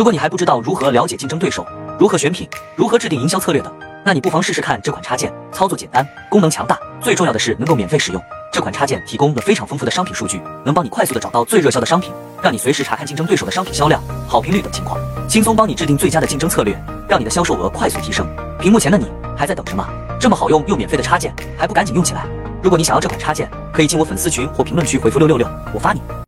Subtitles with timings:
[0.00, 1.62] 如果你还不知道如何了解竞争对手
[1.98, 3.70] 如何选品如何制定营销策略等
[4.02, 8.22] 那你不妨试试看这款插件操作简单功能强大最重要的是能够免费使用。
[8.50, 12.10] 这款插件提供了非常丰富的商品数据能帮你快速的找到最热销的商品
[12.42, 16.74] 让你随时查看竞争对手的商品销量好评率等情况轻松帮你制定最佳的竞争策略
[17.06, 18.26] 让你的销售额快速提升。
[18.58, 19.04] 屏幕前的你
[19.36, 19.86] 还在等什么？
[20.18, 22.24] 这么好用又免费的插件还不赶紧用起来？
[22.62, 26.00] 如果你想要这款插件可以进我粉丝群或评论区回复六六六我发你。